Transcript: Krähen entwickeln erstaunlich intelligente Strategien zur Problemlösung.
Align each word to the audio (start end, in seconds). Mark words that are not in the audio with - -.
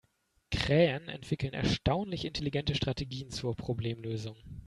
Krähen 0.49 1.09
entwickeln 1.09 1.53
erstaunlich 1.53 2.25
intelligente 2.25 2.73
Strategien 2.73 3.29
zur 3.29 3.55
Problemlösung. 3.55 4.35